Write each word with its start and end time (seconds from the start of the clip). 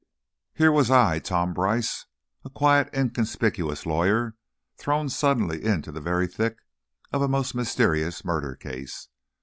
Here 0.55 0.71
was 0.71 0.89
I, 0.89 1.19
Tom 1.19 1.53
Brice, 1.53 2.07
a 2.43 2.49
quiet, 2.49 2.89
inconspicuous 2.91 3.85
lawyer, 3.85 4.35
thrown 4.75 5.09
suddenly 5.09 5.63
into 5.63 5.91
the 5.91 6.01
very 6.01 6.25
thick 6.25 6.57
of 7.13 7.21
a 7.21 7.27
most 7.27 7.53
mysterious 7.53 8.25
murder 8.25 8.55
case. 8.55 9.09